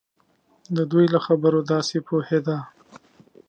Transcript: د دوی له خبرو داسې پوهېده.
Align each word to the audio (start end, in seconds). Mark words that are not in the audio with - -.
د 0.75 0.77
دوی 0.91 1.05
له 1.13 1.19
خبرو 1.25 1.59
داسې 1.71 1.97
پوهېده. 2.07 2.57